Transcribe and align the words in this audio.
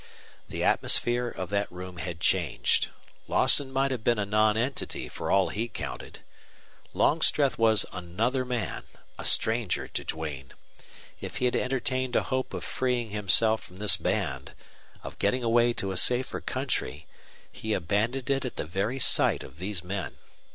The 0.49 0.63
atmosphere 0.63 1.29
of 1.29 1.51
that 1.51 1.71
room 1.71 1.97
had 1.97 2.19
changed. 2.19 2.87
Lawson 3.27 3.71
might 3.71 3.91
have 3.91 4.03
been 4.03 4.17
a 4.17 4.25
nonentity 4.25 5.07
for 5.07 5.29
all 5.29 5.49
he 5.49 5.67
counted. 5.67 6.21
Longstreth 6.95 7.59
was 7.59 7.85
another 7.93 8.43
man 8.43 8.85
a 9.19 9.25
stranger 9.25 9.87
to 9.89 10.03
Duane. 10.03 10.53
If 11.19 11.35
he 11.35 11.45
had 11.45 11.55
entertained 11.55 12.15
a 12.15 12.23
hope 12.23 12.55
of 12.55 12.63
freeing 12.63 13.11
himself 13.11 13.61
from 13.61 13.77
this 13.77 13.97
band, 13.97 14.55
of 15.03 15.19
getting 15.19 15.43
away 15.43 15.71
to 15.73 15.91
a 15.91 15.97
safer 15.97 16.41
country, 16.41 17.05
he 17.51 17.73
abandoned 17.75 18.31
it 18.31 18.43
at 18.43 18.55
the 18.55 18.65
very 18.65 18.97
sight 18.97 19.43
of 19.43 19.59
these 19.59 19.83
men. 19.83 20.17